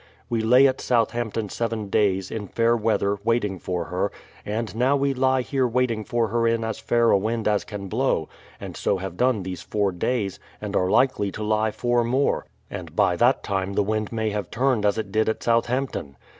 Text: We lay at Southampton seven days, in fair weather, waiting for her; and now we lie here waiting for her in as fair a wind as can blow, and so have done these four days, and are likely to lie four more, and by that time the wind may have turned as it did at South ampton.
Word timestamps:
We 0.31 0.41
lay 0.41 0.65
at 0.65 0.81
Southampton 0.81 1.49
seven 1.49 1.89
days, 1.91 2.31
in 2.31 2.47
fair 2.47 2.75
weather, 2.75 3.19
waiting 3.23 3.59
for 3.59 3.83
her; 3.85 4.11
and 4.43 4.75
now 4.75 4.95
we 4.95 5.13
lie 5.13 5.41
here 5.43 5.67
waiting 5.67 6.03
for 6.05 6.29
her 6.29 6.47
in 6.47 6.63
as 6.63 6.79
fair 6.79 7.11
a 7.11 7.17
wind 7.19 7.47
as 7.47 7.63
can 7.63 7.87
blow, 7.87 8.27
and 8.59 8.75
so 8.75 8.97
have 8.97 9.15
done 9.15 9.43
these 9.43 9.61
four 9.61 9.91
days, 9.91 10.39
and 10.59 10.75
are 10.75 10.89
likely 10.89 11.31
to 11.33 11.43
lie 11.43 11.69
four 11.69 12.03
more, 12.03 12.47
and 12.67 12.95
by 12.95 13.15
that 13.17 13.43
time 13.43 13.73
the 13.73 13.83
wind 13.83 14.11
may 14.11 14.31
have 14.31 14.49
turned 14.49 14.87
as 14.87 14.97
it 14.97 15.11
did 15.11 15.29
at 15.29 15.43
South 15.43 15.69
ampton. 15.69 16.17